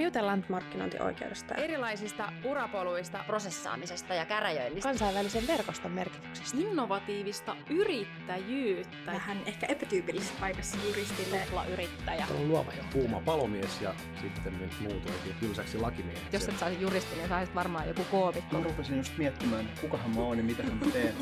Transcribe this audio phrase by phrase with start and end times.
[0.00, 9.66] Me jutellaan markkinointioikeudesta, erilaisista urapoluista, prosessaamisesta ja käräjöinnistä, kansainvälisen verkoston merkityksestä, innovatiivista yrittäjyyttä, vähän ehkä
[9.66, 12.26] epätyypillisessä paikassa juristille, yrittäjä.
[12.38, 16.28] On luova ja kuuma palomies ja sitten nyt muutoinkin tylsäksi lakimieheksi.
[16.32, 18.58] Jos et saisi juristi, niin saisit varmaan joku koomikko.
[18.58, 21.14] Mä rupesin just miettimään, että kukahan mä oon ja mitä mä teen.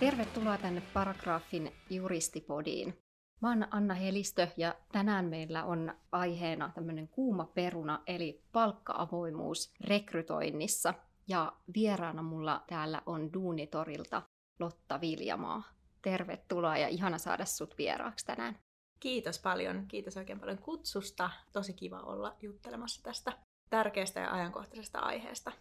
[0.00, 2.94] Tervetuloa tänne Paragraafin juristipodiin.
[3.40, 10.94] Mä oon Anna Helistö ja tänään meillä on aiheena tämmöinen kuuma peruna eli palkka-avoimuus rekrytoinnissa.
[11.28, 14.22] Ja vieraana mulla täällä on Duunitorilta
[14.60, 15.62] Lotta Viljamaa.
[16.02, 18.58] Tervetuloa ja ihana saada sut vieraaksi tänään.
[19.00, 19.86] Kiitos paljon.
[19.88, 21.30] Kiitos oikein paljon kutsusta.
[21.52, 23.32] Tosi kiva olla juttelemassa tästä
[23.70, 25.52] tärkeästä ja ajankohtaisesta aiheesta.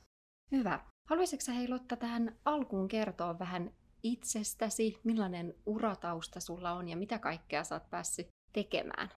[0.51, 0.79] Hyvä.
[1.09, 3.71] Haluaisitko hei Lotta tähän alkuun kertoa vähän
[4.03, 9.09] itsestäsi, millainen uratausta sulla on ja mitä kaikkea sä oot päässyt tekemään?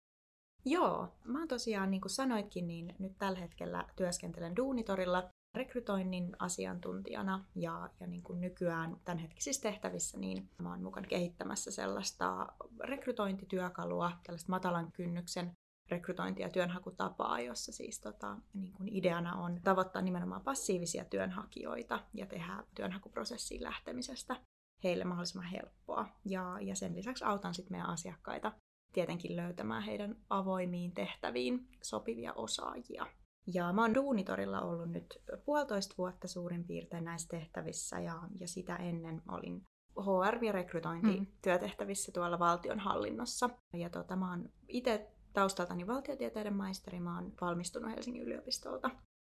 [0.65, 7.45] Joo, mä oon tosiaan, niin kuin sanoitkin, niin nyt tällä hetkellä työskentelen Duunitorilla rekrytoinnin asiantuntijana
[7.57, 12.47] ja, ja niin kuin nykyään tämänhetkisissä tehtävissä niin mä oon mukana kehittämässä sellaista
[12.81, 15.53] rekrytointityökalua, tällaista matalan kynnyksen
[15.91, 22.27] rekrytointi- ja työnhakutapaa, jossa siis tota, niin kuin ideana on tavoittaa nimenomaan passiivisia työnhakijoita ja
[22.27, 24.37] tehdä työnhakuprosessiin lähtemisestä
[24.85, 26.09] heille mahdollisimman helppoa.
[26.25, 28.53] Ja, ja sen lisäksi autan sitten meidän asiakkaita
[28.93, 33.07] tietenkin löytämään heidän avoimiin tehtäviin sopivia osaajia.
[33.55, 38.77] Ja mä oon Duunitorilla ollut nyt puolitoista vuotta suurin piirtein näissä tehtävissä ja, ja sitä
[38.77, 39.63] ennen olin
[40.01, 43.51] HR- ja rekrytointityötehtävissä tuolla valtionhallinnossa.
[43.77, 48.91] Ja tota, mä oon itse taustaltani valtiotieteiden maisteri, mä oon valmistunut Helsingin yliopistolta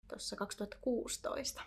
[0.09, 1.63] tuossa 2016.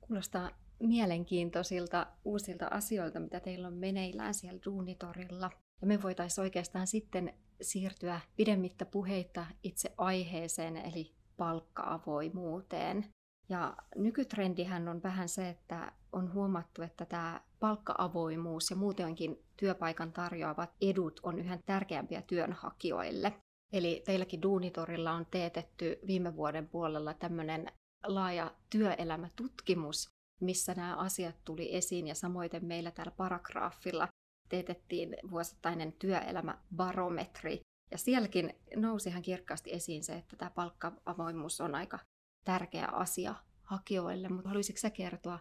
[0.00, 5.50] Kuulostaa mielenkiintoisilta uusilta asioilta, mitä teillä on meneillään siellä Duunitorilla.
[5.80, 13.06] Ja me voitaisiin oikeastaan sitten siirtyä pidemmittä puheita itse aiheeseen, eli palkka-avoimuuteen.
[13.48, 20.70] Ja nykytrendihän on vähän se, että on huomattu, että tämä palkka-avoimuus ja muutenkin työpaikan tarjoavat
[20.80, 23.32] edut on yhä tärkeämpiä työnhakijoille.
[23.72, 27.72] Eli teilläkin Duunitorilla on teetetty viime vuoden puolella tämmöinen
[28.06, 34.08] laaja työelämätutkimus, missä nämä asiat tuli esiin ja samoin meillä täällä paragraafilla
[34.48, 37.60] teetettiin vuosittainen työelämäbarometri.
[37.90, 41.98] Ja sielläkin nousi ihan kirkkaasti esiin se, että tämä palkka-avoimuus on aika
[42.44, 45.38] tärkeä asia hakijoille, mutta haluaisitko sä kertoa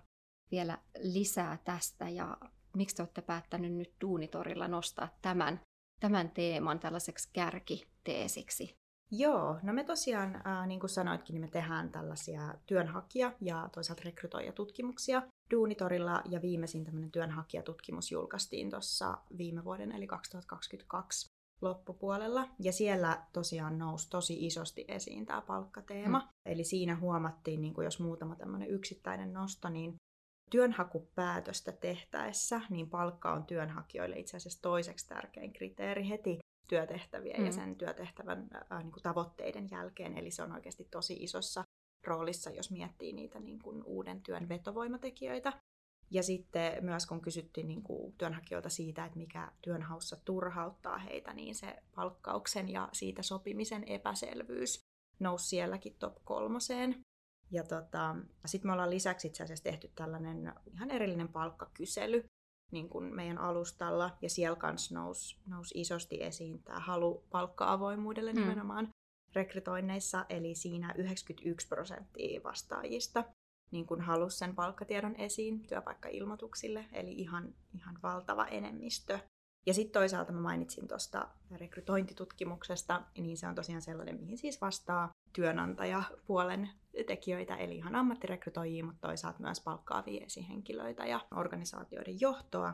[0.51, 2.37] vielä lisää tästä ja
[2.75, 5.61] miksi te olette päättänyt nyt Duunitorilla nostaa tämän,
[5.99, 8.77] tämän teeman tällaiseksi kärkiteesiksi?
[9.11, 14.01] Joo, no me tosiaan, äh, niin kuin sanoitkin, niin me tehdään tällaisia työnhakija- ja toisaalta
[14.05, 21.27] rekrytoijatutkimuksia Duunitorilla, ja viimeisin tämmöinen työnhakijatutkimus julkaistiin tuossa viime vuoden, eli 2022
[21.61, 22.47] loppupuolella.
[22.59, 26.19] Ja siellä tosiaan nousi tosi isosti esiin tämä palkkateema.
[26.19, 26.29] Hmm.
[26.45, 29.95] Eli siinä huomattiin, niin kuin jos muutama tämmöinen yksittäinen nosto, niin
[30.51, 37.45] työnhakupäätöstä tehtäessä, niin palkka on työnhakijoille itse asiassa toiseksi tärkein kriteeri heti työtehtäviä mm.
[37.45, 40.17] ja sen työtehtävän äh, niin kuin tavoitteiden jälkeen.
[40.17, 41.63] Eli se on oikeasti tosi isossa
[42.03, 45.53] roolissa, jos miettii niitä niin kuin uuden työn vetovoimatekijöitä.
[46.11, 51.55] Ja sitten myös kun kysyttiin niin kuin työnhakijoilta siitä, että mikä työnhaussa turhauttaa heitä, niin
[51.55, 54.79] se palkkauksen ja siitä sopimisen epäselvyys
[55.19, 57.01] nousi sielläkin top kolmoseen.
[57.51, 62.23] Ja tota, sitten me ollaan lisäksi itse asiassa tehty tällainen ihan erillinen palkkakysely,
[62.71, 68.39] niin kuin meidän alustalla, ja siellä kanssa nousi, nousi isosti esiin tämä halu palkka-avoimuudelle mm.
[68.39, 68.89] nimenomaan
[69.35, 73.23] rekrytoinneissa, eli siinä 91 prosenttia vastaajista
[73.71, 79.19] niin kuin halusi sen palkkatiedon esiin työpaikkailmoituksille, eli ihan, ihan valtava enemmistö.
[79.65, 85.09] Ja sitten toisaalta mä mainitsin tuosta rekrytointitutkimuksesta, niin se on tosiaan sellainen, mihin siis vastaa
[85.37, 86.69] työnantajapuolen
[87.07, 92.73] tekijöitä, eli ihan ammattirekrytoijia, mutta toisaalta myös palkkaavia esihenkilöitä ja organisaatioiden johtoa.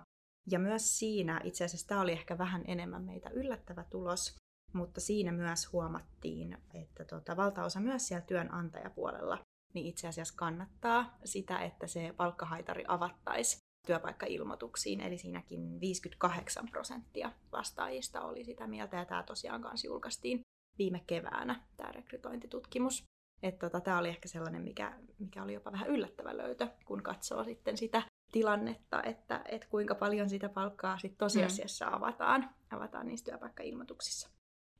[0.51, 4.35] Ja myös siinä, itse asiassa tämä oli ehkä vähän enemmän meitä yllättävä tulos,
[4.73, 9.38] mutta siinä myös huomattiin, että tota, valtaosa myös siellä työnantajapuolella
[9.73, 13.58] niin itse asiassa kannattaa sitä, että se palkkahaitari avattaisi
[13.88, 20.41] työpaikkailmoituksiin, eli siinäkin 58 prosenttia vastaajista oli sitä mieltä, ja tämä tosiaan kanssa julkaistiin
[20.78, 23.03] viime keväänä, tämä rekrytointitutkimus.
[23.43, 27.43] Että tota, tämä oli ehkä sellainen, mikä, mikä oli jopa vähän yllättävä löytö, kun katsoo
[27.43, 31.93] sitten sitä tilannetta, että, että kuinka paljon sitä palkkaa sit tosiasiassa mm.
[31.93, 34.29] avataan, avataan niissä työpaikkailmoituksissa.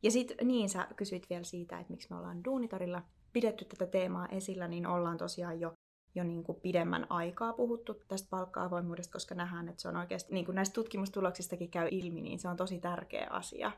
[0.04, 3.01] Ja sitten niin, sä kysyit vielä siitä, että miksi me ollaan Duunitorilla
[3.34, 5.74] pidetty tätä teemaa esillä, niin ollaan tosiaan jo
[6.16, 10.46] jo niin kuin pidemmän aikaa puhuttu tästä palkka-avoimuudesta, koska nähdään, että se on oikeasti, niin
[10.46, 13.72] kuin näistä tutkimustuloksistakin käy ilmi, niin se on tosi tärkeä asia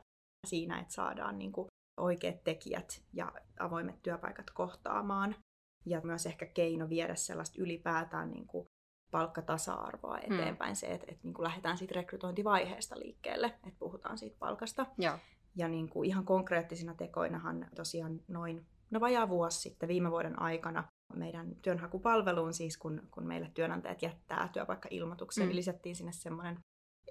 [0.48, 5.36] siinä, että saadaan niin kuin oikeat tekijät ja avoimet työpaikat kohtaamaan.
[5.86, 8.68] Ja myös ehkä keino viedä sellaista ylipäätään niin kuin
[9.12, 10.34] palkkatasa-arvoa Mm.
[10.34, 10.76] eteenpäin.
[10.76, 14.86] Se, että, että niin kuin lähdetään siitä rekrytointivaiheesta liikkeelle, että puhutaan siitä palkasta.
[14.98, 15.18] Joo.
[15.56, 20.84] Ja niin kuin ihan konkreettisina tekoinahan tosiaan noin, no vajaa vuosi sitten viime vuoden aikana
[21.14, 25.46] meidän työnhakupalveluun siis, kun, kun meille työnantajat jättää työpaikkailmoituksen, Mm.
[25.46, 25.48] mm.
[25.50, 26.60] niin lisättiin sinne semmoinen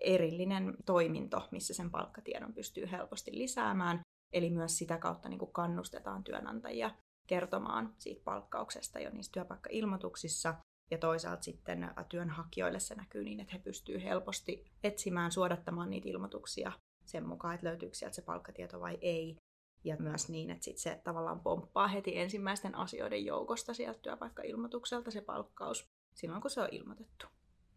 [0.01, 4.01] erillinen toiminto, missä sen palkkatiedon pystyy helposti lisäämään.
[4.35, 6.91] Eli myös sitä kautta niin kuin kannustetaan työnantajia
[7.27, 10.55] kertomaan siitä palkkauksesta jo niissä työpaikkailmoituksissa.
[10.91, 16.73] Ja toisaalta sitten työnhakijoille se näkyy niin, että he pystyvät helposti etsimään, suodattamaan niitä ilmoituksia
[17.05, 19.37] sen mukaan, että löytyykö sieltä se palkkatieto vai ei.
[19.85, 25.21] Ja myös niin, että sit se tavallaan pomppaa heti ensimmäisten asioiden joukosta sieltä työpaikkailmoitukselta se
[25.21, 25.85] palkkaus
[26.15, 27.27] silloin, kun se on ilmoitettu.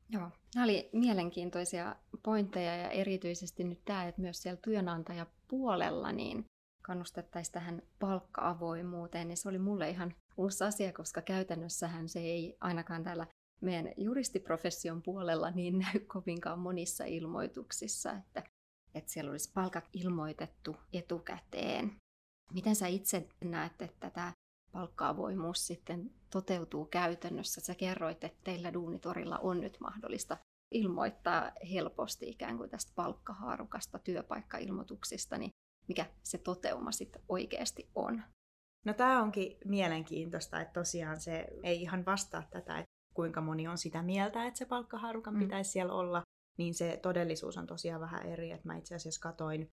[0.09, 6.45] Joo, nämä oli mielenkiintoisia pointteja ja erityisesti nyt tämä, että myös siellä työnantajapuolella niin
[6.81, 13.03] kannustettaisiin tähän palkka-avoimuuteen, niin se oli mulle ihan uusi asia, koska käytännössähän se ei ainakaan
[13.03, 13.27] täällä
[13.61, 18.43] meidän juristiprofession puolella niin näy kovinkaan monissa ilmoituksissa, että,
[18.95, 21.95] että siellä olisi palkat ilmoitettu etukäteen.
[22.53, 24.31] Miten sä itse näet, että tämä
[24.71, 27.61] palkka-avoimuus sitten toteutuu käytännössä?
[27.61, 30.37] Sä kerroit, että teillä Duunitorilla on nyt mahdollista
[30.71, 35.51] ilmoittaa helposti ikään kuin tästä palkkahaarukasta työpaikkailmoituksista, niin
[35.87, 38.23] mikä se toteuma sitten oikeasti on?
[38.85, 43.77] No tämä onkin mielenkiintoista, että tosiaan se ei ihan vastaa tätä, että kuinka moni on
[43.77, 45.39] sitä mieltä, että se palkkaharukan Mm.
[45.39, 45.43] mm.
[45.43, 46.21] pitäisi siellä olla,
[46.57, 48.51] niin se todellisuus on tosiaan vähän eri.
[48.51, 49.67] Että mä itse asiassa katoin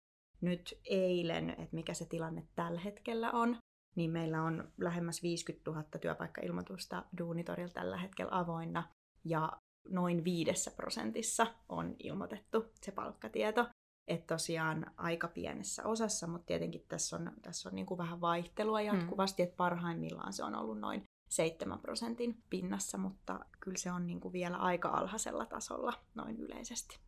[0.42, 3.58] nyt eilen, että mikä se tilanne tällä hetkellä on.
[3.96, 8.84] Niin meillä on lähemmäs 50 000 työpaikkailmoitusta Duunitorilla tällä hetkellä avoinna
[9.26, 9.52] ja
[9.90, 13.68] noin viidessä prosentissa on ilmoitettu se palkkatieto.
[14.08, 18.82] Että tosiaan aika pienessä osassa, mutta tietenkin tässä on, tässä on niin kuin vähän vaihtelua
[18.82, 19.46] jatkuvasti, mm.
[19.46, 24.34] että parhaimmillaan se on ollut noin 7 prosentin pinnassa, mutta kyllä se on niin kuin
[24.34, 27.00] vielä aika alhaisella tasolla noin yleisesti.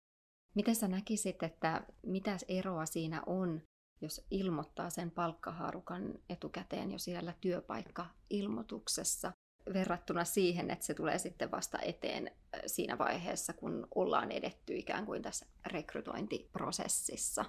[0.55, 3.61] Miten sä näkisit, että mitä eroa siinä on,
[4.03, 9.31] jos ilmoittaa sen palkkahaarukan etukäteen jo siellä työpaikkailmoituksessa
[9.73, 12.31] verrattuna siihen, että se tulee sitten vasta eteen
[12.65, 17.45] siinä vaiheessa, kun ollaan edetty ikään kuin tässä rekrytointiprosessissa?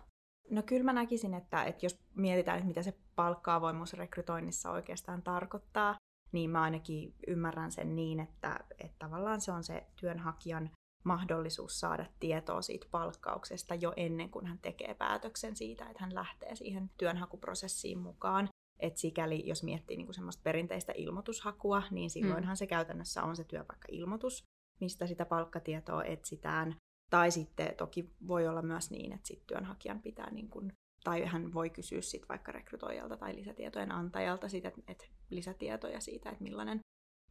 [0.51, 5.97] No kyllä mä näkisin, että, että jos mietitään, että mitä se palkka-avoimuus rekrytoinnissa oikeastaan tarkoittaa,
[6.33, 10.71] niin mä ainakin ymmärrän sen niin, että, että tavallaan se on se työnhakijan
[11.05, 16.56] mahdollisuus saada tietoa siitä palkkauksesta jo ennen kuin hän tekee päätöksen siitä, että hän lähtee
[16.56, 18.49] siihen työnhakuprosessiin mukaan.
[18.81, 22.56] Et sikäli, jos miettii niinku semmoista perinteistä ilmoitushakua, niin silloinhan mm.
[22.56, 24.45] se käytännössä on se työpaikkailmoitus,
[24.81, 26.77] mistä sitä palkkatietoa etsitään.
[27.11, 30.73] Tai sitten toki voi olla myös niin, että sit työnhakijan pitää, niin kun,
[31.05, 36.31] tai hän voi kysyä sit vaikka rekrytoijalta tai lisätietojen antajalta sit, että et lisätietoja siitä,
[36.31, 36.81] että millainen,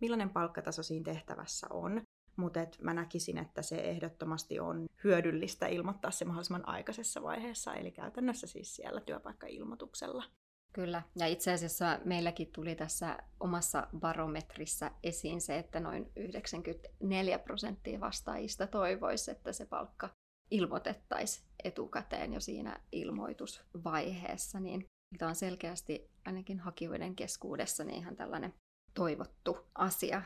[0.01, 2.01] millainen palkkataso siinä tehtävässä on.
[2.35, 8.47] Mutta mä näkisin, että se ehdottomasti on hyödyllistä ilmoittaa se mahdollisimman aikaisessa vaiheessa, eli käytännössä
[8.47, 10.23] siis siellä työpaikkailmoituksella.
[10.73, 17.99] Kyllä, ja itse asiassa meilläkin tuli tässä omassa barometrissä esiin se, että noin 94 prosenttia
[17.99, 20.09] vastaajista toivoisi, että se palkka
[20.51, 24.85] ilmoitettaisiin etukäteen jo siinä ilmoitusvaiheessa, niin
[25.17, 28.53] tämä on selkeästi ainakin hakijoiden keskuudessa niin ihan tällainen
[28.93, 30.21] toivottu asia.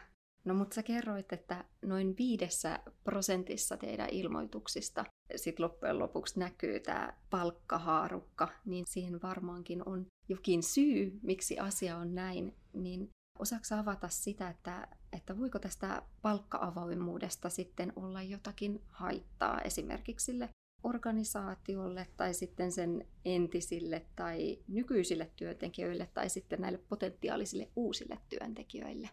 [0.48, 7.14] No mutta sä kerroit, että noin viidessä prosentissa teidän ilmoituksista sit loppujen lopuksi näkyy tämä
[7.30, 14.50] palkkahaarukka, niin siihen varmaankin on jokin syy, miksi asia on näin, niin osaako avata sitä,
[14.50, 20.50] että, että voiko tästä palkka-avoimuudesta sitten olla jotakin haittaa esimerkiksi sille
[20.84, 29.10] organisaatiolle tai sitten sen entisille tai nykyisille työntekijöille tai sitten näille potentiaalisille uusille työntekijöille?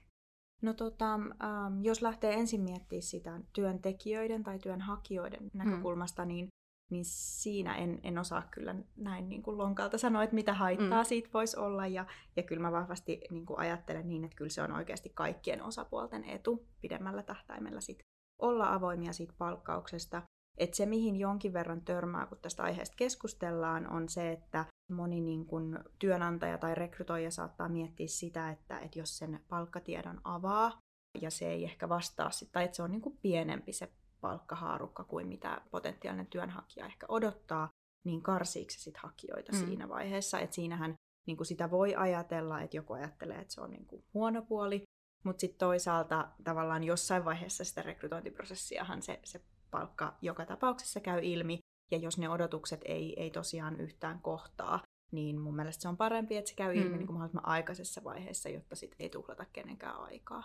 [0.63, 6.29] No tota, ähm, jos lähtee ensin miettimään sitä työntekijöiden tai työnhakijoiden näkökulmasta, mm.
[6.29, 6.49] niin,
[6.91, 11.07] niin siinä en, en osaa kyllä näin niin kuin lonkalta sanoa, että mitä haittaa mm.
[11.07, 11.87] siitä voisi olla.
[11.87, 12.07] Ja,
[12.37, 16.25] ja kyllä mä vahvasti niin kuin ajattelen niin, että kyllä se on oikeasti kaikkien osapuolten
[16.25, 17.99] etu pidemmällä tähtäimellä sit
[18.43, 20.23] olla avoimia siitä palkkauksesta.
[20.59, 25.47] Että se, mihin jonkin verran törmää, kun tästä aiheesta keskustellaan, on se, että moni niin
[25.47, 30.79] kun työnantaja tai rekrytoija saattaa miettiä sitä, että, että jos sen palkkatiedon avaa
[31.21, 35.05] ja se ei ehkä vastaa, sit, tai että se on niin kuin pienempi se palkkahaarukka
[35.05, 37.69] kuin mitä potentiaalinen työnhakija ehkä odottaa,
[38.05, 39.59] niin karsiiko se sit hakijoita mm.
[39.59, 40.39] siinä vaiheessa.
[40.41, 40.95] Että siinähän
[41.27, 44.83] niin kuin sitä voi ajatella, että joku ajattelee, että se on niin kuin huono puoli,
[45.25, 51.59] mutta sitten toisaalta tavallaan jossain vaiheessa sitä rekrytointiprosessiahan se, se palkka joka tapauksessa käy ilmi,
[51.91, 56.37] ja jos ne odotukset ei, ei tosiaan yhtään kohtaa, niin mun mielestä se on parempi,
[56.37, 56.97] että se käy ilmi Mm.
[56.97, 60.45] niin kuin mahdollisimman aikaisessa vaiheessa, jotta sit ei tuhlata kenenkään aikaa.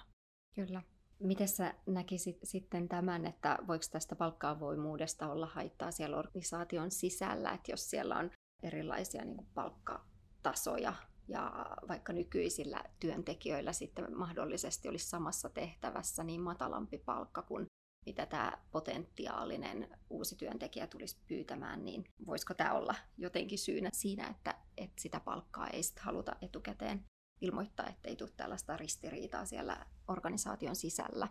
[0.56, 0.82] Kyllä.
[1.20, 7.72] Miten sä näkisit sitten tämän, että voiko tästä palkkaavoimuudesta olla haittaa siellä organisaation sisällä, että
[7.72, 8.32] jos siellä on
[8.64, 10.94] erilaisia niin kuin palkkatasoja
[11.28, 17.66] ja vaikka nykyisillä työntekijöillä sitten mahdollisesti olisi samassa tehtävässä niin matalampi palkka kuin
[18.06, 24.56] mitä tämä potentiaalinen uusi työntekijä tulisi pyytämään, niin voisiko tämä olla jotenkin syynä siinä, että,
[24.78, 27.06] että sitä palkkaa ei sitten haluta etukäteen
[27.42, 31.28] ilmoittaa, ettei tule tällaista ristiriitaa siellä organisaation sisällä.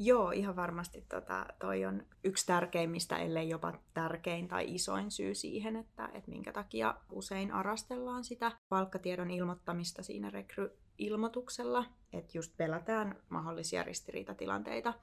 [0.00, 5.76] Joo, ihan varmasti tota, toi on yksi tärkeimmistä, ellei jopa tärkein tai isoin syy siihen,
[5.76, 13.82] että, että minkä takia usein arastellaan sitä palkkatiedon ilmoittamista siinä rekry-ilmoituksella, että just pelätään mahdollisia
[13.82, 14.94] ristiriitatilanteita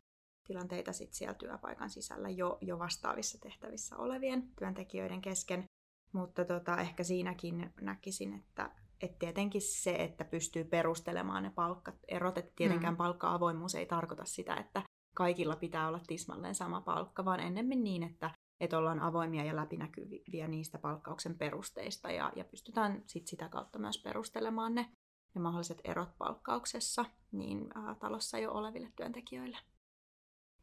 [0.47, 5.65] tilanteita sit siellä työpaikan sisällä jo, jo vastaavissa tehtävissä olevien työntekijöiden kesken.
[6.13, 8.71] Mutta tota, ehkä siinäkin näkisin, että
[9.01, 12.97] et tietenkin se, että pystyy perustelemaan ne palkkaerot, että tietenkään Mm.
[12.97, 14.81] palkka-avoimuus ei tarkoita sitä, että
[15.15, 20.47] kaikilla pitää olla tismalleen sama palkka, vaan ennemmin niin, että, että ollaan avoimia ja läpinäkyviä
[20.47, 24.89] niistä palkkauksen perusteista ja, ja pystytään sit sitä kautta myös perustelemaan ne,
[25.35, 29.57] ne mahdolliset erot palkkauksessa niin ää, talossa jo oleville työntekijöille.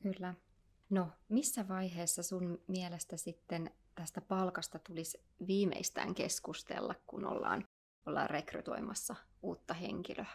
[0.02, 0.35] Kyllä.
[0.90, 7.64] No, missä vaiheessa sun mielestä sitten tästä palkasta tulisi viimeistään keskustella, kun ollaan,
[8.06, 10.26] ollaan rekrytoimassa uutta henkilöä?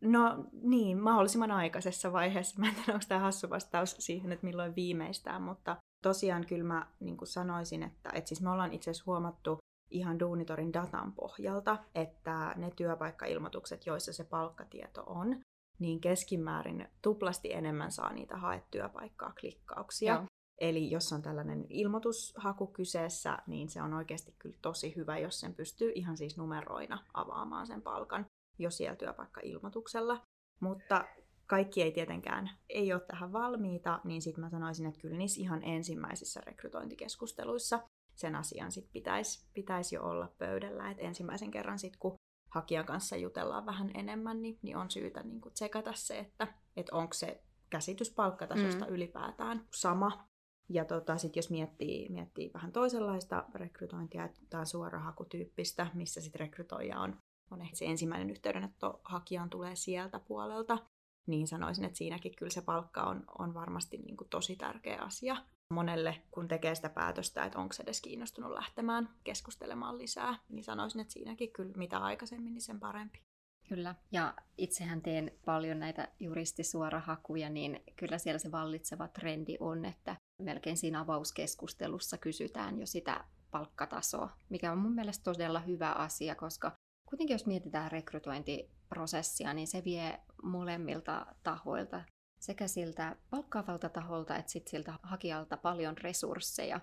[0.00, 2.60] No niin, mahdollisimman aikaisessa vaiheessa.
[2.60, 6.86] Mä en tiedä, onko tämä hassu vastaus siihen, että milloin viimeistään, mutta tosiaan kyllä mä
[7.00, 9.58] niin sanoisin, että, että siis me ollaan itse asiassa huomattu
[9.90, 15.40] ihan Duunitorin datan pohjalta, että ne työpaikkailmoitukset, joissa se palkkatieto on,
[15.82, 20.14] niin keskimäärin tuplasti enemmän saa niitä haetyöpaikkaa klikkauksia.
[20.14, 20.24] Joo.
[20.60, 25.54] Eli jos on tällainen ilmoitushaku kyseessä, niin se on oikeasti kyllä tosi hyvä, jos sen
[25.54, 28.26] pystyy ihan siis numeroina avaamaan sen palkan
[28.58, 30.26] jo siellä työpaikkailmoituksella.
[30.60, 31.04] Mutta
[31.46, 35.62] kaikki ei tietenkään ei ole tähän valmiita, niin sitten mä sanoisin, että kyllä niissä ihan
[35.62, 37.80] ensimmäisissä rekrytointikeskusteluissa
[38.14, 40.90] sen asian sit pitäisi pitäis jo olla pöydällä.
[40.90, 42.14] Et ensimmäisen kerran sitten, kun
[42.54, 46.96] hakijan kanssa jutellaan vähän enemmän, niin, niin on syytä niin kuin tsekata se, että, että
[46.96, 48.92] onko se käsitys palkkatasosta Mm.
[48.92, 50.28] ylipäätään sama.
[50.68, 57.16] Ja tota, sit jos miettii, miettii vähän toisenlaista rekrytointia, tämä suorahakutyyppistä, missä sitten rekrytoija on,
[57.50, 60.78] on ehkä se ensimmäinen yhteydenotto hakijaan tulee sieltä puolelta,
[61.26, 65.36] niin sanoisin, että siinäkin kyllä se palkka on, on varmasti niin kuin tosi tärkeä asia
[65.72, 71.00] monelle, kun tekee sitä päätöstä, että onko se edes kiinnostunut lähtemään keskustelemaan lisää, niin sanoisin,
[71.00, 73.22] että siinäkin kyllä mitä aikaisemmin, niin sen parempi.
[73.68, 80.16] Kyllä, ja itsehän teen paljon näitä juristisuorahakuja, niin kyllä siellä se vallitseva trendi on, että
[80.42, 86.72] melkein siinä avauskeskustelussa kysytään jo sitä palkkatasoa, mikä on mun mielestä todella hyvä asia, koska
[87.08, 92.04] kuitenkin jos mietitään rekrytointiprosessia, niin se vie molemmilta tahoilta,
[92.42, 96.80] sekä siltä palkkaavalta taholta että sit siltä hakijalta paljon resursseja.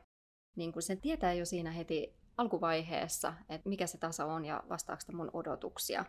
[0.56, 5.04] Niin kun sen tietää jo siinä heti alkuvaiheessa, että mikä se taso on ja vastaako
[5.14, 6.06] mun odotuksia,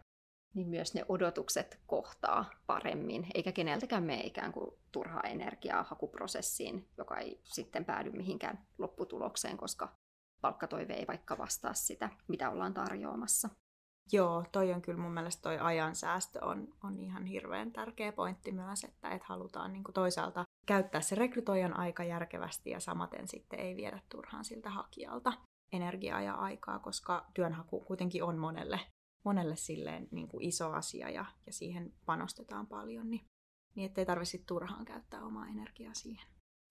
[0.54, 7.18] niin myös ne odotukset kohtaa paremmin, eikä keneltäkään mene ikään kuin turhaa energiaa hakuprosessiin, joka
[7.18, 9.96] ei sitten päädy mihinkään lopputulokseen, koska
[10.40, 13.48] palkkatoive ei vaikka vastaa sitä, mitä ollaan tarjoamassa.
[14.12, 18.84] Joo, toi on kyllä mun mielestä toi ajansäästö on, on ihan hirveän tärkeä pointti myös,
[18.84, 24.00] että et halutaan niin toisaalta käyttää se rekrytoijan aika järkevästi ja samaten sitten ei viedä
[24.08, 25.32] turhaan siltä hakijalta
[25.72, 28.80] energiaa ja aikaa, koska työnhaku kuitenkin on monelle,
[29.24, 33.24] monelle silleen niin kuin iso asia ja, ja siihen panostetaan paljon, niin,
[33.74, 36.26] niin ettei tarvitse turhaan käyttää omaa energiaa siihen.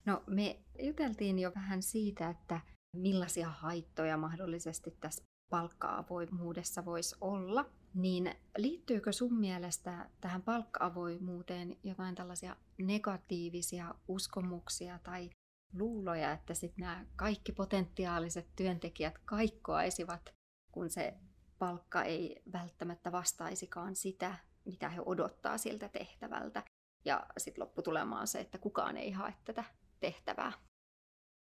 [0.06, 2.60] No me juteltiin jo vähän siitä, että
[2.96, 7.64] millaisia haittoja mahdollisesti tässä palkka-avoimuudessa voisi olla,
[7.94, 15.30] niin liittyykö sun mielestä tähän palkka-avoimuuteen jotain tällaisia negatiivisia uskomuksia tai
[15.78, 20.34] luuloja, että sitten nämä kaikki potentiaaliset työntekijät kaikkoaisivat,
[20.72, 21.14] kun se
[21.58, 26.62] palkka ei välttämättä vastaisikaan sitä, mitä he odottaa siltä tehtävältä.
[27.04, 29.64] Ja sitten lopputulema on se, että kukaan ei hae tätä
[30.00, 30.52] tehtävää.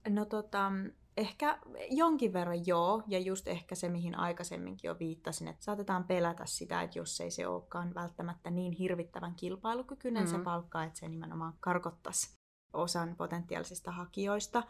[0.09, 0.71] No tota,
[1.17, 6.45] ehkä jonkin verran joo, ja just ehkä se, mihin aikaisemminkin jo viittasin, että saatetaan pelätä
[6.45, 10.37] sitä, että jos ei se olekaan välttämättä niin hirvittävän kilpailukykyinen mm-hmm.
[10.37, 12.35] se palkka, että se nimenomaan karkottaisi
[12.73, 14.63] osan potentiaalisista hakijoista.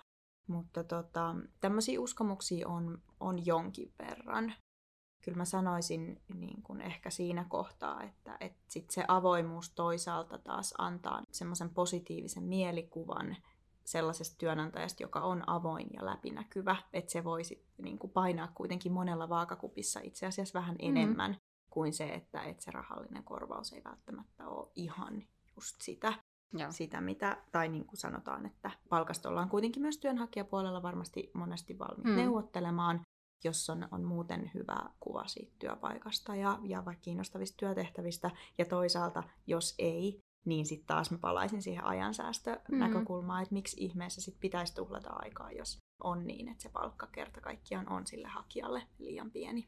[0.47, 4.53] Mutta tota, tämmöisiä uskomuksia on, on jonkin verran.
[5.23, 10.73] Kyllä mä sanoisin niin kun ehkä siinä kohtaa, että, että sit se avoimuus toisaalta taas
[10.77, 13.37] antaa semmoisen positiivisen mielikuvan
[13.85, 19.29] sellaisesta työnantajasta, joka on avoin ja läpinäkyvä, että se voisi niin kuin painaa kuitenkin monella
[19.29, 20.89] vaakakupissa itse asiassa vähän Mm.
[20.89, 21.37] enemmän
[21.69, 25.23] kuin se, että, että se rahallinen korvaus ei välttämättä ole ihan
[25.55, 26.13] just sitä,
[26.69, 32.03] sitä mitä, tai niin kuin sanotaan, että palkasta ollaan kuitenkin myös työnhakijapuolella varmasti monesti valmiit
[32.05, 32.11] Mm.
[32.11, 32.17] mm.
[32.17, 33.01] neuvottelemaan,
[33.43, 38.31] jos on, on muuten hyvä kuva siitä työpaikasta ja, ja vaikka kiinnostavista työtehtävistä.
[38.57, 44.39] Ja toisaalta, jos ei, niin sitten taas mä palaisin siihen ajansäästönäkökulmaan, että miksi ihmeessä sit
[44.39, 49.31] pitäisi tuhlata aikaa, jos on niin, että se palkka kerta kaikkiaan on sille hakijalle liian
[49.31, 49.67] pieni.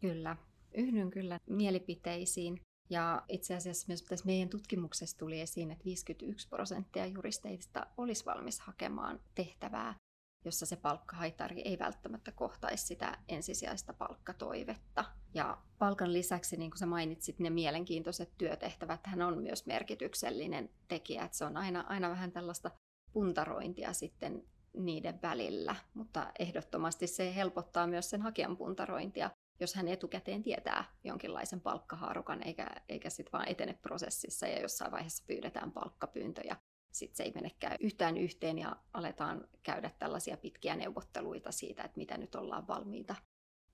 [0.00, 0.36] Kyllä.
[0.74, 2.60] Yhdyn kyllä mielipiteisiin.
[2.90, 8.60] Ja itse asiassa myös tässä meidän tutkimuksessa tuli esiin, että 51 prosenttia juristeista olisi valmis
[8.60, 9.94] hakemaan tehtävää,
[10.44, 15.04] jossa se palkkahaitari ei välttämättä kohtaisi sitä ensisijaista palkkatoivetta.
[15.34, 21.24] Ja palkan lisäksi, niin kuin sä mainitsit, ne mielenkiintoiset työtehtävät hän on myös merkityksellinen tekijä.
[21.24, 22.70] Että se on aina, aina vähän tällaista
[23.12, 24.44] puntarointia sitten
[24.76, 29.30] niiden välillä, mutta ehdottomasti se helpottaa myös sen hakijan puntarointia,
[29.60, 35.24] jos hän etukäteen tietää jonkinlaisen palkkahaarukan, eikä, eikä sitten vaan etene prosessissa ja jossain vaiheessa
[35.26, 36.56] pyydetään palkkapyyntöjä.
[36.92, 42.18] Sitten se ei menekään yhtään yhteen ja aletaan käydä tällaisia pitkiä neuvotteluita siitä, että mitä
[42.18, 43.14] nyt ollaan valmiita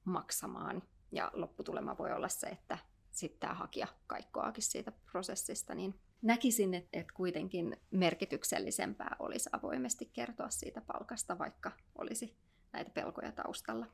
[0.04, 0.82] maksamaan.
[1.12, 2.78] Ja lopputulema voi olla se, että
[3.10, 10.50] sitten tämä hakija kaikkoakin siitä prosessista, niin näkisin, että, että kuitenkin merkityksellisempää olisi avoimesti kertoa
[10.50, 12.37] siitä palkasta, vaikka olisi
[12.72, 13.87] näitä pelkoja taustalla.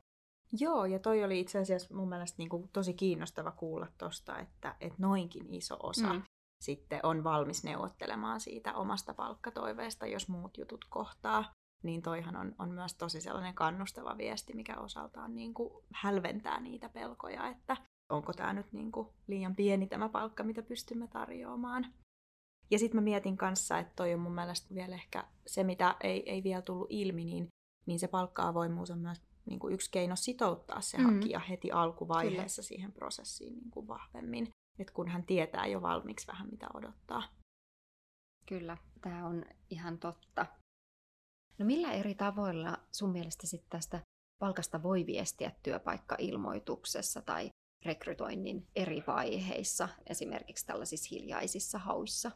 [0.59, 4.75] Joo, ja toi oli itse asiassa mun mielestä niin kuin tosi kiinnostava kuulla tosta, että,
[4.79, 6.21] että noinkin iso osa mm.
[6.65, 11.51] Sitten on valmis neuvottelemaan siitä omasta palkkatoiveesta, jos muut jutut kohtaa.
[11.83, 16.89] Niin toihan on, on myös tosi sellainen kannustava viesti, mikä osaltaan niin kuin hälventää niitä
[16.89, 17.77] pelkoja, että
[18.09, 21.93] onko tämä nyt niin kuin liian pieni tämä palkka, mitä pystymme tarjoamaan.
[22.71, 26.29] Ja sitten mä mietin kanssa, että toi on mun mielestä vielä ehkä se, mitä ei,
[26.29, 27.47] ei vielä tullut ilmi, niin,
[27.85, 31.03] niin se palkka-avoimuus on myös niin kuin yksi keino sitouttaa se Mm.
[31.13, 32.67] hakija heti alkuvaiheessa Kyllä.
[32.67, 34.49] siihen prosessiin niin kuin vahvemmin.
[34.79, 37.23] Et kun hän tietää jo valmiiksi vähän mitä odottaa.
[38.45, 40.45] Kyllä, tämä on ihan totta.
[41.57, 44.01] No millä eri tavoilla sun mielestä sitten tästä
[44.39, 47.49] palkasta voi viestiä työpaikkailmoituksessa tai
[47.85, 52.31] rekrytoinnin eri vaiheissa, esimerkiksi tällaisissa hiljaisissa hauissa?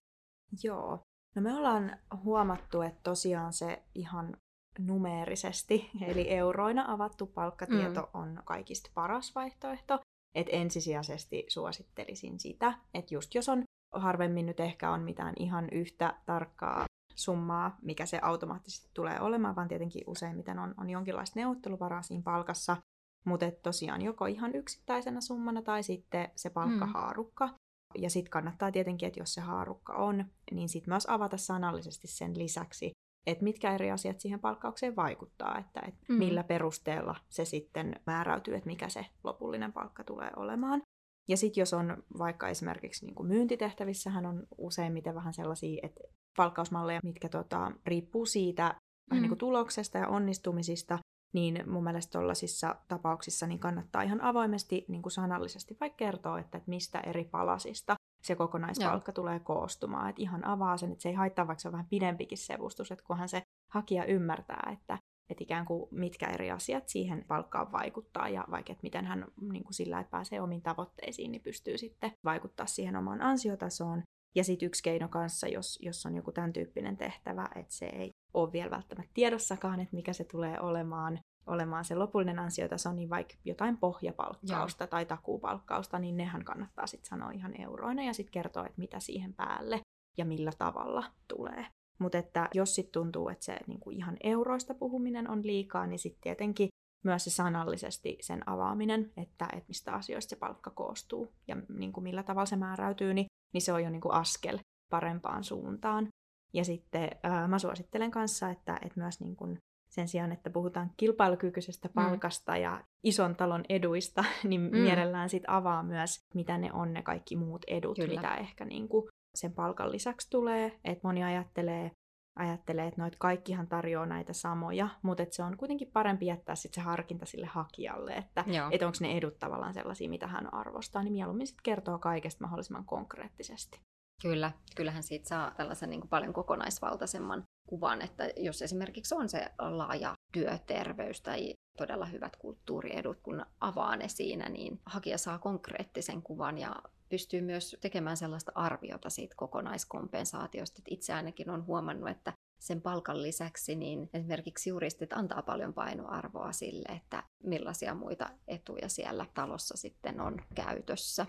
[0.64, 1.00] Joo.
[1.36, 4.38] No me ollaan huomattu, että tosiaan se ihan
[4.80, 8.20] numeerisesti, eli euroina avattu palkkatieto mm.
[8.20, 10.00] on kaikista paras vaihtoehto.
[10.36, 13.64] Et ensisijaisesti suosittelisin sitä, että just jos on
[13.94, 19.68] harvemmin nyt ehkä on mitään ihan yhtä tarkkaa summaa, mikä se automaattisesti tulee olemaan, vaan
[19.68, 22.78] tietenkin useimmiten on, on jonkinlaista neuvotteluvaraa siinä palkassa,
[23.26, 27.48] mutta tosiaan joko ihan yksittäisenä summana tai sitten se palkkahaarukka.
[27.48, 27.54] Mm.
[27.98, 32.38] Ja sitten kannattaa tietenkin, että jos se haarukka on, niin sitten myös avata sanallisesti sen
[32.38, 32.92] lisäksi,
[33.28, 36.16] että mitkä eri asiat siihen palkkaukseen vaikuttaa, että, että mm.
[36.16, 40.82] millä perusteella se sitten määräytyy, että mikä se lopullinen palkka tulee olemaan.
[41.28, 46.00] Ja sitten jos on vaikka esimerkiksi niin kuin myyntitehtävissähän on useimmiten vähän sellaisia että
[46.38, 48.76] palkkausmalleja, mitkä tota, riippuu siitä mm.
[49.10, 51.00] vähän niin kuin tuloksesta ja onnistumisista,
[51.34, 56.58] niin mun mielestä tuollaisissa tapauksissa niin kannattaa ihan avoimesti niin kuin sanallisesti vaikka kertoa, että,
[56.58, 59.14] että mistä eri palasista se kokonaispalkka Joo.
[59.14, 60.10] tulee koostumaan.
[60.10, 63.06] Että ihan avaa sen, että se ei haittaa, vaikka se on vähän pidempikin sevustus, että
[63.06, 64.98] kunhan se hakija ymmärtää, että,
[65.30, 69.64] että ikään kuin mitkä eri asiat siihen palkkaan vaikuttaa ja vaikka että miten hän niin
[69.64, 74.04] kuin sillä, että pääsee omiin tavoitteisiin, niin pystyy sitten vaikuttaa siihen omaan ansiotasoon.
[74.36, 78.12] Ja sitten yksi keino kanssa, jos, jos on joku tämän tyyppinen tehtävä, että se ei
[78.34, 83.34] ole vielä välttämättä tiedossakaan, että mikä se tulee olemaan, olemaan se lopullinen ansiotaso, niin vaikka
[83.46, 84.90] jotain pohjapalkkausta Joo.
[84.90, 89.34] tai takuupalkkausta, niin nehän kannattaa sitten sanoa ihan euroina ja sitten kertoa, että mitä siihen
[89.34, 89.82] päälle
[90.18, 91.66] ja millä tavalla tulee.
[92.00, 96.22] Mutta että jos sitten tuntuu, että se niinku ihan euroista puhuminen on liikaa, niin sitten
[96.22, 96.70] tietenkin
[97.06, 102.24] myös se sanallisesti sen avaaminen, että, että mistä asioista se palkka koostuu ja niinku millä
[102.24, 104.60] tavalla se määräytyy, niin, niin se on jo niinku askel
[104.90, 106.08] parempaan suuntaan.
[106.54, 109.58] Ja sitten ää, mä suosittelen kanssa, että, että myös niin kun
[109.90, 112.62] sen sijaan, että puhutaan kilpailukykyisestä palkasta mm.
[112.62, 114.78] ja ison talon eduista, niin mm.
[114.78, 118.22] mielellään sit avaa myös, mitä ne on ne kaikki muut edut, Kyllä.
[118.22, 120.80] mitä ehkä niin kuin sen palkan lisäksi tulee.
[120.84, 121.92] Että moni ajattelee,
[122.40, 126.82] ajattelee, että noit kaikkihan tarjoaa näitä samoja, mutta se on kuitenkin parempi jättää sit se
[126.82, 131.48] harkinta sille hakijalle, että et onko ne edut tavallaan sellaisia, mitä hän arvostaa, niin mieluummin
[131.48, 133.80] sitten kertoo kaikesta mahdollisimman konkreettisesti.
[134.22, 139.52] Kyllä, kyllähän siitä saa tällaisen niin kuin paljon kokonaisvaltaisemman kuvan, että jos esimerkiksi on se
[139.58, 146.58] laaja työterveys tai todella hyvät kulttuuriedut, kun avaa ne siinä, niin hakija saa konkreettisen kuvan
[146.58, 146.76] ja
[147.10, 150.80] pystyy myös tekemään sellaista arviota siitä kokonaiskompensaatiosta.
[150.80, 156.52] Että itse ainakin on huomannut, että sen palkan lisäksi, niin esimerkiksi juristit antaa paljon painoarvoa
[156.52, 161.26] sille, että millaisia muita etuja siellä talossa sitten on käytössä.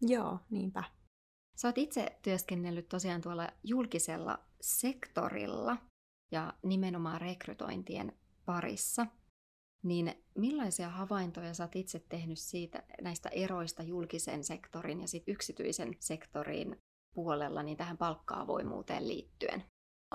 [0.00, 0.84] Joo, niinpä.
[1.60, 5.76] Sä oot itse työskennellyt tosiaan tuolla julkisella sektorilla
[6.30, 8.12] ja nimenomaan rekrytointien
[8.44, 9.06] parissa.
[9.82, 15.96] Niin millaisia havaintoja sä oot itse tehnyt siitä näistä eroista julkisen sektorin ja sit yksityisen
[16.00, 16.80] sektorin
[17.14, 19.64] puolella niin tähän palkkaavoimuuteen liittyen?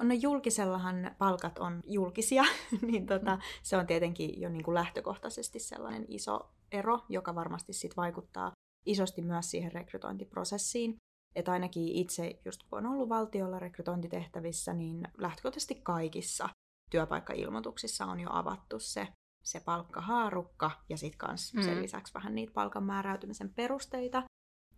[0.01, 2.43] No julkisellahan palkat on julkisia,
[2.91, 7.97] niin tota, se on tietenkin jo niin kuin lähtökohtaisesti sellainen iso ero, joka varmasti sit
[7.97, 8.51] vaikuttaa
[8.85, 10.97] isosti myös siihen rekrytointiprosessiin.
[11.35, 16.49] Että ainakin itse, just kun on ollut valtiolla rekrytointitehtävissä, niin lähtökohtaisesti kaikissa
[16.91, 19.07] työpaikkailmoituksissa on jo avattu se,
[19.43, 21.61] se palkkahaarukka ja sitten myös mm.
[21.61, 24.23] sen lisäksi vähän niitä palkan määräytymisen perusteita.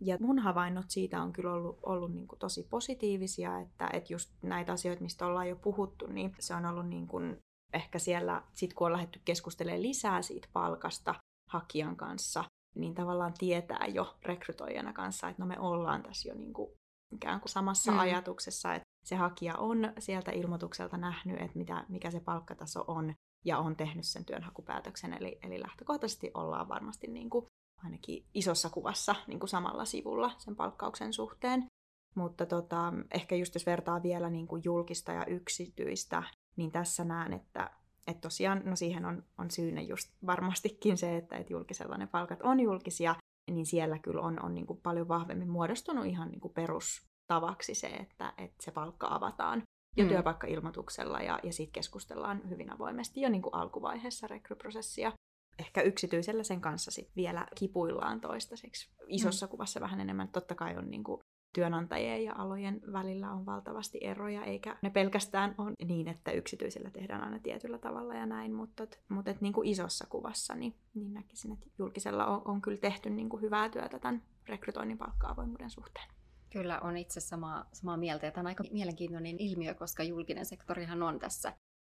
[0.00, 4.30] Ja mun havainnot siitä on kyllä ollut, ollut niin kuin tosi positiivisia, että, että just
[4.42, 7.38] näitä asioita, mistä ollaan jo puhuttu, niin se on ollut niin kuin
[7.72, 11.14] ehkä siellä, sit kun on lähdetty keskustelemaan lisää siitä palkasta
[11.50, 12.44] hakijan kanssa,
[12.76, 16.70] niin tavallaan tietää jo rekrytoijana kanssa, että no me ollaan tässä jo niin kuin
[17.14, 17.98] ikään kuin samassa mm.
[17.98, 23.58] ajatuksessa, että se hakija on sieltä ilmoitukselta nähnyt, että mitä, mikä se palkkataso on, ja
[23.58, 25.12] on tehnyt sen työnhakupäätöksen.
[25.12, 27.46] Eli, eli lähtökohtaisesti ollaan varmasti niin kuin
[27.84, 31.66] ainakin isossa kuvassa niin kuin samalla sivulla sen palkkauksen suhteen.
[32.14, 36.22] Mutta tota, ehkä just jos vertaa vielä niin kuin julkista ja yksityistä,
[36.56, 37.70] niin tässä näen, että,
[38.06, 42.42] että tosiaan no siihen on, on syynä just varmastikin se, että, että julkisella ne palkat
[42.42, 43.14] on julkisia,
[43.50, 47.86] niin siellä kyllä on, on niin kuin paljon vahvemmin muodostunut ihan niin kuin perustavaksi se,
[47.86, 49.62] että, että se palkka avataan
[49.96, 50.08] jo mm.
[50.08, 55.12] työpaikkailmoituksella ja, ja siitä keskustellaan hyvin avoimesti jo niin kuin alkuvaiheessa rekryprosessia
[55.58, 58.90] ehkä yksityisellä sen kanssa sit vielä kipuillaan toistaiseksi.
[59.08, 59.50] Isossa mm.
[59.50, 60.28] kuvassa vähän enemmän.
[60.28, 61.20] Totta kai on niin kuin
[61.56, 67.24] työnantajien ja alojen välillä on valtavasti eroja, eikä ne pelkästään on niin, että yksityisellä tehdään
[67.24, 71.52] aina tietyllä tavalla ja näin, mutta, mutta et niin kuin isossa kuvassa niin, niin näkisin,
[71.52, 76.08] että julkisella on, on kyllä tehty niin kuin hyvää työtä tämän rekrytoinnin palkka-avoimuuden suhteen.
[76.50, 81.02] Kyllä on itse samaa, samaa mieltä ja tämä on aika mielenkiintoinen ilmiö, koska julkinen sektorihan
[81.02, 81.52] on tässä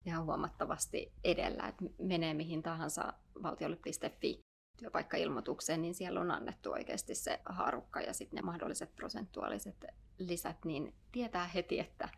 [0.06, 4.49] ihan huomattavasti edellä, että menee mihin tahansa valtiolle.fi
[4.80, 9.84] työpaikkailmoitukseen, niin siellä on annettu oikeasti se haarukka ja sitten ne mahdolliset prosentuaaliset
[10.18, 12.08] lisät, niin tietää heti, että,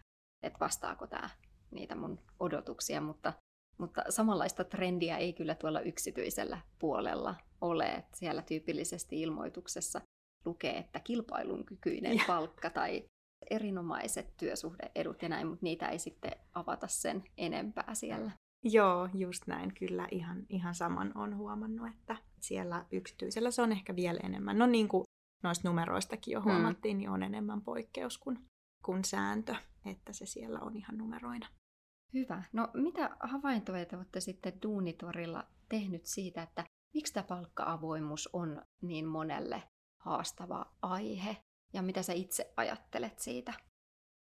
[0.43, 1.31] että vastaako tämä
[1.71, 3.33] niitä mun odotuksia, mutta,
[3.79, 10.01] mutta samanlaista trendiä ei kyllä tuolla yksityisellä puolella ole, että siellä tyypillisesti ilmoituksessa
[10.45, 13.05] lukee, että kilpailun kykyinen palkka tai
[13.51, 18.31] erinomaiset työsuhdeedut ja näin, mutta niitä ei sitten avata sen enempää siellä.
[18.65, 19.75] Joo, just näin.
[19.75, 24.59] Kyllä ihan, ihan saman on huomannut, että siellä yksityisellä se on ehkä vielä enemmän.
[24.59, 25.05] No niin kuin
[25.43, 26.45] noista numeroistakin jo mm.
[26.45, 26.99] huomattiin, mm.
[26.99, 28.39] niin on enemmän poikkeus kuin,
[28.85, 31.49] kuin sääntö, että se siellä on ihan numeroina.
[32.15, 32.43] Hyvä.
[32.53, 39.07] No mitä havaintoja te olette sitten Duunitorilla tehnyt siitä, että miksi tämä palkka-avoimuus on niin
[39.07, 39.63] monelle
[39.99, 41.37] haastava aihe?
[41.73, 43.53] ja mitä sä itse ajattelet siitä?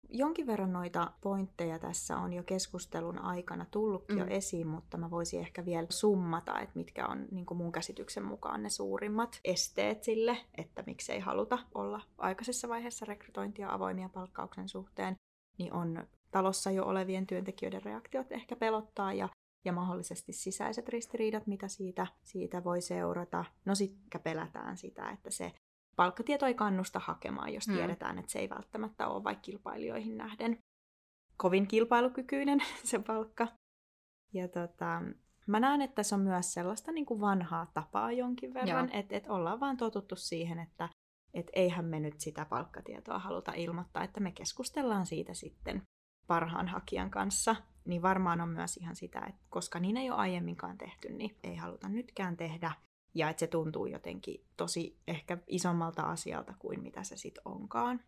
[0.09, 4.21] Jonkin verran noita pointteja tässä on jo keskustelun aikana tullutkin mm.
[4.21, 8.63] jo esiin, mutta mä voisin ehkä vielä summata, että mitkä on niin mun käsityksen mukaan
[8.63, 15.17] ne suurimmat esteet sille, että miksei haluta olla aikaisessa vaiheessa rekrytointia avoimia palkkauksen suhteen,
[15.59, 19.29] niin on talossa jo olevien työntekijöiden reaktiot ehkä pelottaa ja
[19.65, 23.45] ja mahdollisesti sisäiset ristiriidat, mitä siitä, siitä voi seurata.
[23.65, 25.53] No sitten pelätään sitä, että se
[25.97, 27.75] palkkatieto ei kannusta hakemaan, jos mm.
[27.75, 30.59] tiedetään, että se ei välttämättä ole vaikka kilpailijoihin nähden
[31.37, 33.49] kovin kilpailukykyinen se palkka.
[34.33, 35.03] Ja tota,
[35.47, 39.27] mä näen, että se on myös sellaista niin kuin vanhaa tapaa jonkin verran, että et
[39.29, 40.89] ollaan vaan totuttu siihen, että
[41.35, 45.83] et eihän me nyt sitä palkkatietoa haluta ilmoittaa, että me keskustellaan siitä sitten
[46.27, 50.79] parhaan hakijan kanssa, niin varmaan on myös ihan sitä, että koska niin ei ole aiemminkaan
[50.79, 52.73] tehty, niin ei haluta nytkään tehdä
[53.15, 58.01] ja että se tuntuu jotenkin tosi ehkä isommalta asialta kuin mitä se sitten onkaan.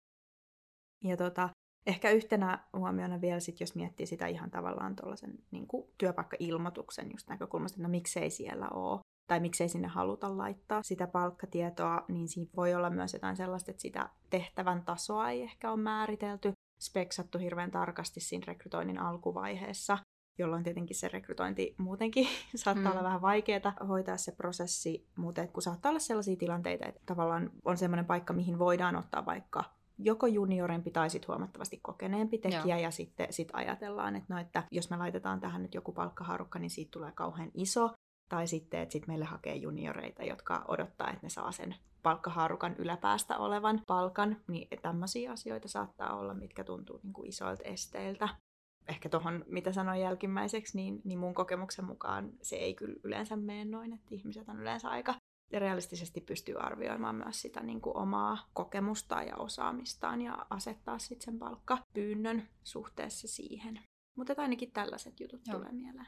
[1.05, 1.49] Ja tota,
[1.87, 5.67] ehkä yhtenä huomiona vielä sit, jos miettii sitä ihan tavallaan tuollaisen niin
[5.99, 12.05] työpaikka-ilmoituksen just näkökulmasta, että no miksei siellä ole, tai miksei sinne haluta laittaa sitä palkkatietoa,
[12.09, 16.53] niin siinä voi olla myös jotain sellaista, että sitä tehtävän tasoa ei ehkä ole määritelty,
[16.81, 19.99] speksattu hirveän tarkasti siinä rekrytoinnin alkuvaiheessa,
[20.39, 22.91] jolloin tietenkin se rekrytointi muutenkin saattaa mm.
[22.91, 27.77] olla vähän vaikeaa hoitaa se prosessi, mutta kun saattaa olla sellaisia tilanteita, että tavallaan on
[27.77, 29.65] semmoinen paikka, mihin voidaan ottaa vaikka
[29.99, 32.83] joko juniorempi tai sitten huomattavasti kokeneempi tekijä, Joo.
[32.83, 36.71] ja sitten sit ajatellaan, että, no, että jos me laitetaan tähän nyt joku palkkaharukka, niin
[36.71, 37.91] siitä tulee kauhean iso,
[38.29, 43.39] tai sitten, että sit meille hakee junioreita, jotka odottaa, että ne saa sen palkkahaarukan yläpäästä
[43.39, 48.29] olevan palkan, niin tämmöisiä asioita saattaa olla, mitkä tuntuu niin kuin isoilta esteiltä.
[48.89, 53.65] Ehkä tuohon, mitä sanoin jälkimmäiseksi, niin, niin mun kokemuksen mukaan se ei kyllä yleensä mene
[53.65, 55.15] noin, että ihmiset on yleensä aika
[55.53, 61.39] realistisesti pystyy arvioimaan myös sitä niin kuin omaa kokemusta ja osaamistaan ja asettaa sitten sen
[61.39, 63.81] palkkapyynnön suhteessa siihen.
[64.17, 65.59] Mutta ainakin tällaiset jutut Joo.
[65.59, 66.07] tulee mieleen.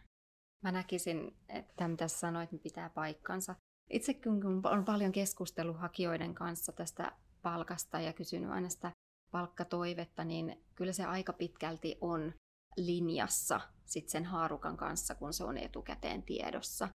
[0.65, 3.55] Mä näkisin, että mitä sanoit, niin pitää paikkansa.
[3.91, 7.13] Itse kun on paljon keskustellut hakijoiden kanssa tästä
[7.43, 8.91] palkasta ja kysynyt aina sitä
[9.31, 12.35] palkkatoivetta, niin kyllä se aika pitkälti on
[12.79, 16.89] linjassa sit sen haarukan kanssa, kun se on etukäteen tiedossa.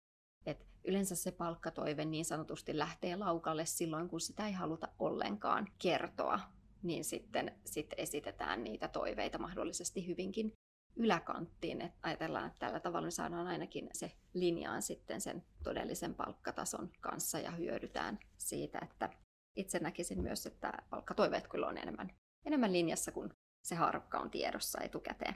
[0.47, 6.41] Et yleensä se palkkatoive niin sanotusti lähtee laukalle silloin, kun sitä ei haluta ollenkaan kertoa,
[6.83, 10.53] niin sitten sit esitetään niitä toiveita mahdollisesti hyvinkin
[10.97, 11.83] yläkanttiin.
[11.83, 17.39] Et ajatellaan, että tällä tavalla me saadaan ainakin se linjaan sitten sen todellisen palkkatason kanssa
[17.39, 19.11] ja hyödytään siitä, että
[19.57, 22.13] itse näkisin myös, että palkkatoiveet kyllä on enemmän,
[22.47, 25.35] enemmän linjassa, kun se haarukka on tiedossa etukäteen.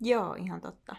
[0.00, 0.96] Joo, ihan totta.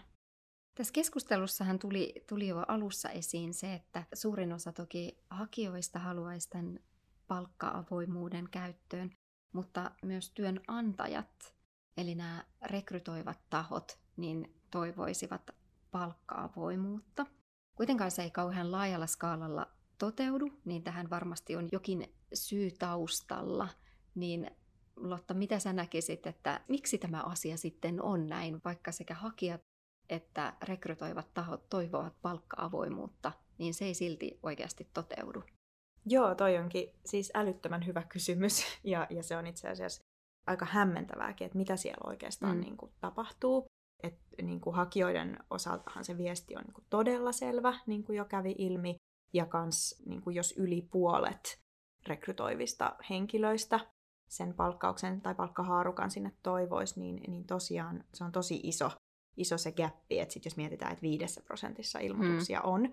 [0.74, 6.80] Tässä keskustelussahan tuli, tuli jo alussa esiin se, että suurin osa toki hakijoista haluaisi tämän
[7.28, 9.10] palkka-avoimuuden käyttöön,
[9.52, 11.54] mutta myös työnantajat,
[11.96, 15.50] eli nämä rekrytoivat tahot, niin toivoisivat
[15.90, 17.26] palkka-avoimuutta.
[17.74, 19.66] Kuitenkaan se ei kauhean laajalla skaalalla
[19.98, 23.68] toteudu, niin tähän varmasti on jokin syy taustalla.
[24.14, 24.50] Niin
[25.02, 29.60] Lotta, mitä sä näkisit, että miksi tämä asia sitten on näin, vaikka sekä hakijat
[30.08, 35.44] että rekrytoivat tahot toivovat palkka-avoimuutta, niin se ei silti oikeasti toteudu?
[36.06, 40.02] Joo, toi onkin siis älyttömän hyvä kysymys ja, ja se on itse asiassa
[40.46, 42.60] aika hämmentävääkin, että mitä siellä oikeastaan mm.
[42.60, 43.66] niin kuin, tapahtuu.
[44.02, 48.24] Et, niin kuin, hakijoiden osaltahan se viesti on niin kuin, todella selvä, niin kuin jo
[48.24, 48.96] kävi ilmi,
[49.32, 51.62] ja kans, niin kuin, jos yli puolet
[52.06, 53.80] rekrytoivista henkilöistä
[54.32, 58.90] sen palkkauksen tai palkkahaarukan sinne toivoisi, niin, niin tosiaan se on tosi iso
[59.36, 62.68] iso se gappi, että sit jos mietitään, että viidessä prosentissa ilmoituksia mm.
[62.68, 62.92] on,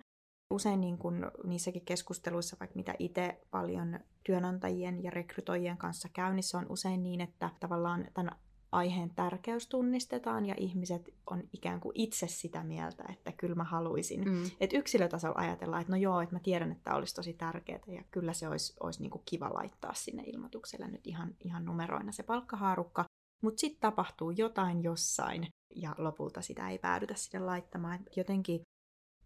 [0.53, 6.65] usein niin kun niissäkin keskusteluissa, vaikka mitä itse paljon työnantajien ja rekrytoijien kanssa käynnissä on
[6.69, 8.31] usein niin, että tavallaan tämän
[8.71, 14.29] aiheen tärkeys tunnistetaan ja ihmiset on ikään kuin itse sitä mieltä, että kyllä mä haluaisin.
[14.29, 14.43] Mm.
[14.59, 18.03] Että yksilötasolla ajatellaan, että no joo, että mä tiedän, että tämä olisi tosi tärkeää ja
[18.11, 22.23] kyllä se olisi, olisi niin kuin kiva laittaa sinne ilmoitukselle nyt ihan, ihan numeroina se
[22.23, 23.05] palkkahaarukka.
[23.43, 27.99] Mutta sitten tapahtuu jotain jossain ja lopulta sitä ei päädytä sinne laittamaan.
[28.15, 28.61] Jotenkin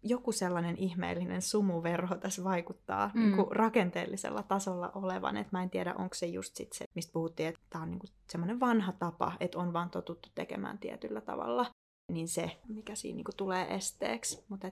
[0.04, 3.20] joku sellainen ihmeellinen sumuverho tässä vaikuttaa mm.
[3.20, 5.36] niin rakenteellisella tasolla olevan.
[5.36, 8.00] Et mä en tiedä, onko se just sit se, mistä puhuttiin, että tämä on niin
[8.30, 11.66] semmoinen vanha tapa, että on vaan totuttu tekemään tietyllä tavalla.
[12.12, 14.44] Niin se, mikä siinä niin tulee esteeksi.
[14.48, 14.70] Mutta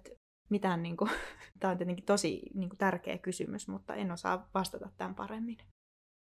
[0.51, 1.11] mitään, niin kuin,
[1.61, 5.59] tämä on tietenkin tosi niin kuin tärkeä kysymys, mutta en osaa vastata tämän paremmin.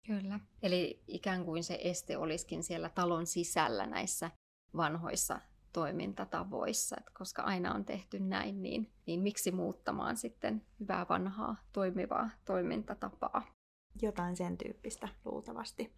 [0.07, 0.40] Kyllä.
[0.62, 4.31] Eli ikään kuin se este olisikin siellä talon sisällä näissä
[4.77, 5.40] vanhoissa
[5.72, 12.31] toimintatavoissa, että koska aina on tehty näin, niin, niin miksi muuttamaan sitten hyvää vanhaa toimivaa
[12.44, 13.54] toimintatapaa?
[14.02, 15.92] Jotain sen tyyppistä luultavasti.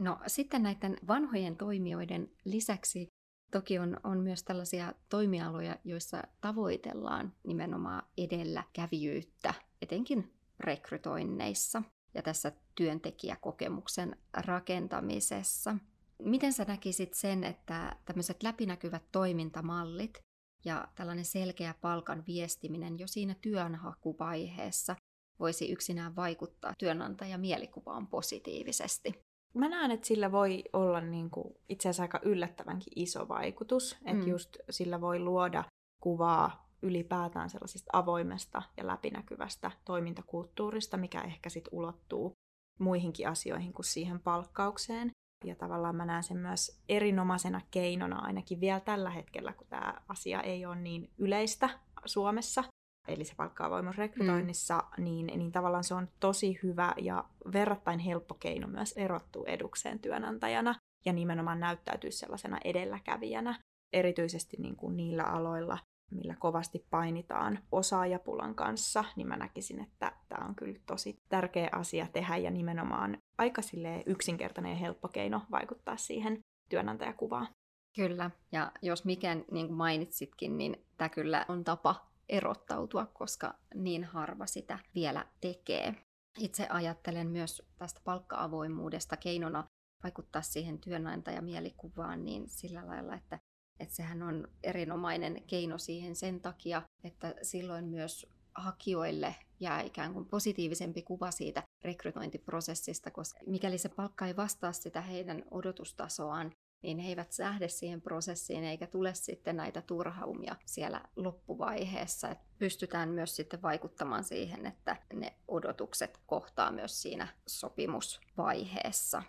[0.00, 3.08] No sitten näiden vanhojen toimijoiden lisäksi
[3.50, 11.82] toki on, on myös tällaisia toimialoja, joissa tavoitellaan nimenomaan edelläkävijyyttä, etenkin rekrytoinneissa
[12.14, 15.76] ja tässä työntekijäkokemuksen rakentamisessa.
[16.20, 20.20] Miten sä näkisit sen, että tämmöiset läpinäkyvät toimintamallit
[20.64, 24.96] ja tällainen selkeä palkan viestiminen jo siinä työnhakuvaiheessa
[25.40, 29.12] voisi yksinään vaikuttaa työnantajan mielikuvaan positiivisesti?
[29.54, 33.96] Mä näen, että sillä voi olla niin kuin itse asiassa aika yllättävänkin iso vaikutus.
[34.00, 34.08] Mm.
[34.08, 35.64] Että just sillä voi luoda
[36.02, 42.32] kuvaa ylipäätään sellaisesta avoimesta ja läpinäkyvästä toimintakulttuurista, mikä ehkä sitten ulottuu
[42.78, 45.10] muihinkin asioihin kuin siihen palkkaukseen.
[45.44, 50.42] Ja tavallaan mä näen sen myös erinomaisena keinona ainakin vielä tällä hetkellä, kun tämä asia
[50.42, 51.70] ei ole niin yleistä
[52.04, 52.64] Suomessa,
[53.08, 55.04] eli se palkka rekrytoinnissa, mm.
[55.04, 60.74] niin, niin tavallaan se on tosi hyvä ja verrattain helppo keino myös erottua edukseen työnantajana
[61.04, 63.58] ja nimenomaan näyttäytyä sellaisena edelläkävijänä,
[63.92, 65.78] erityisesti niin kuin niillä aloilla,
[66.10, 72.06] millä kovasti painitaan osaajapulan kanssa, niin mä näkisin, että tämä on kyllä tosi tärkeä asia
[72.12, 73.62] tehdä ja nimenomaan aika
[74.06, 76.38] yksinkertainen ja helppo keino vaikuttaa siihen
[76.70, 77.48] työnantajakuvaan.
[77.96, 84.04] Kyllä, ja jos mikä niin kuin mainitsitkin, niin tämä kyllä on tapa erottautua, koska niin
[84.04, 85.94] harva sitä vielä tekee.
[86.38, 89.64] Itse ajattelen myös tästä palkka-avoimuudesta keinona
[90.04, 93.38] vaikuttaa siihen työnantajamielikuvaan niin sillä lailla, että
[93.80, 100.26] että sehän on erinomainen keino siihen sen takia, että silloin myös hakijoille jää ikään kuin
[100.26, 107.08] positiivisempi kuva siitä rekrytointiprosessista, koska mikäli se palkka ei vastaa sitä heidän odotustasoaan, niin he
[107.08, 112.28] eivät sähde siihen prosessiin eikä tule sitten näitä turhaumia siellä loppuvaiheessa.
[112.28, 119.22] Et pystytään myös sitten vaikuttamaan siihen, että ne odotukset kohtaa myös siinä sopimusvaiheessa.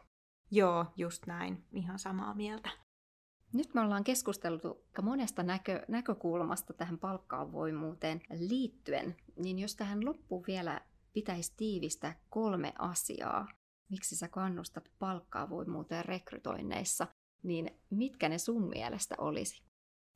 [0.51, 1.65] Joo, just näin.
[1.73, 2.69] Ihan samaa mieltä.
[3.53, 10.81] Nyt me ollaan keskusteltu monesta näkö, näkökulmasta tähän palkkaavoimuuteen liittyen, niin jos tähän loppuun vielä
[11.13, 13.47] pitäisi tiivistää kolme asiaa,
[13.89, 17.07] miksi sä kannustat palkkaavoimuuteen rekrytoinneissa,
[17.43, 19.63] niin mitkä ne sun mielestä olisi?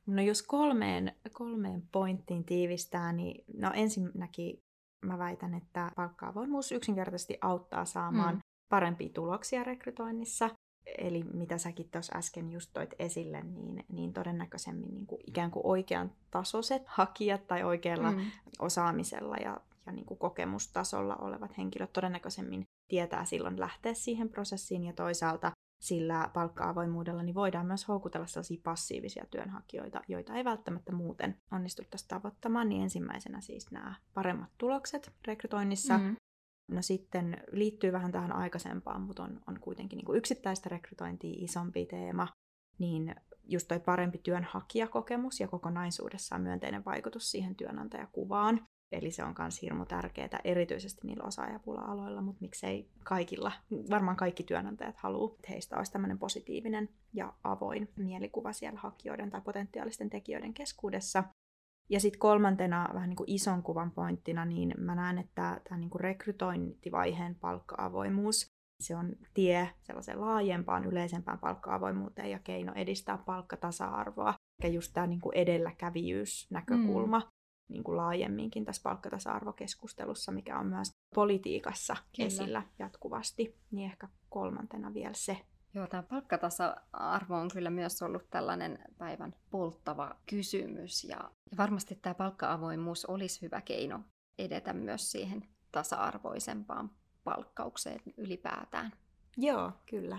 [0.06, 4.58] No jos kolmeen, kolmeen pointtiin tiivistää, niin no ensinnäkin
[5.06, 8.40] mä väitän, että palkkaavoimuus yksinkertaisesti auttaa saamaan mm.
[8.68, 10.50] parempia tuloksia rekrytoinnissa.
[10.98, 15.66] Eli mitä säkin tuossa äsken just toit esille, niin, niin todennäköisemmin niin kuin ikään kuin
[15.66, 18.20] oikean tasoiset hakijat tai oikealla mm.
[18.58, 24.92] osaamisella ja, ja niin kuin kokemustasolla olevat henkilöt todennäköisemmin tietää silloin lähteä siihen prosessiin ja
[24.92, 32.08] toisaalta sillä palkka-avoimuudella niin voidaan myös houkutella sellaisia passiivisia työnhakijoita, joita ei välttämättä muuten onnistuttaisi
[32.08, 35.98] tavoittamaan, niin ensimmäisenä siis nämä paremmat tulokset rekrytoinnissa.
[35.98, 36.16] Mm.
[36.68, 41.86] No sitten liittyy vähän tähän aikaisempaan, mutta on, on kuitenkin niin kuin yksittäistä rekrytointia isompi
[41.86, 42.28] teema,
[42.78, 48.66] niin just toi parempi työnhakijakokemus ja kokonaisuudessaan myönteinen vaikutus siihen työnantajakuvaan.
[48.92, 53.52] Eli se on myös hirmu tärkeää, erityisesti niillä osaajapula-aloilla, mutta miksei kaikilla,
[53.90, 59.40] varmaan kaikki työnantajat haluaa, että heistä olisi tämmöinen positiivinen ja avoin mielikuva siellä hakijoiden tai
[59.40, 61.24] potentiaalisten tekijöiden keskuudessa.
[61.88, 65.90] Ja sitten kolmantena vähän niin kuin ison kuvan pointtina, niin mä näen, että tämä niin
[65.90, 68.46] kuin rekrytointivaiheen palkka-avoimuus,
[68.82, 74.34] se on tie sellaiseen laajempaan, yleisempään palkka-avoimuuteen ja keino edistää palkkatasa-arvoa.
[74.62, 77.26] Ja just tämä niin kuin edelläkävijyysnäkökulma, mm
[77.68, 82.26] niin kuin laajemminkin tässä palkkatasa-arvokeskustelussa, mikä on myös politiikassa Kyllä.
[82.26, 85.38] esillä jatkuvasti, niin ehkä kolmantena vielä se.
[85.76, 93.04] Joo, tämä palkkatasa-arvo on kyllä myös ollut tällainen päivän polttava kysymys ja varmasti tämä palkka-avoimuus
[93.04, 94.00] olisi hyvä keino
[94.38, 96.90] edetä myös siihen tasa-arvoisempaan
[97.24, 98.92] palkkaukseen ylipäätään.
[99.36, 100.18] Joo, kyllä.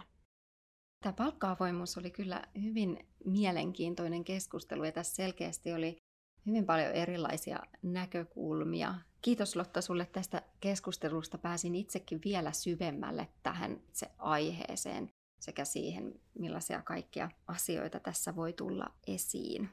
[1.03, 5.97] Tämä palkka-avoimuus oli kyllä hyvin mielenkiintoinen keskustelu ja tässä selkeästi oli
[6.45, 8.95] hyvin paljon erilaisia näkökulmia.
[9.21, 11.37] Kiitos Lotta sulle tästä keskustelusta.
[11.37, 18.85] Pääsin itsekin vielä syvemmälle tähän se aiheeseen sekä siihen, millaisia kaikkia asioita tässä voi tulla
[19.07, 19.69] esiin.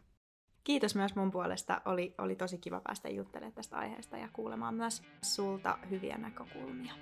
[0.65, 1.83] Kiitos myös mun puolesta.
[1.85, 6.95] Oli, oli tosi kiva päästä juttelemaan tästä aiheesta ja kuulemaan myös sulta hyviä näkökulmia.